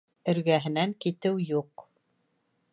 Эргәһенән 0.31 0.95
китеү 1.05 1.39
юҡ. 1.51 1.87